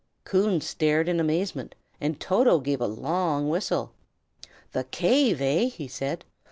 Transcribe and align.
Coon 0.23 0.61
stared 0.61 1.07
in 1.07 1.19
amazement, 1.19 1.75
and 1.99 2.19
Toto 2.19 2.57
gave 2.57 2.81
a 2.81 2.87
long 2.87 3.49
whistle. 3.49 3.93
"The 4.71 4.85
cave, 4.85 5.39
eh?" 5.41 5.65
he 5.65 5.87
said. 5.87 6.25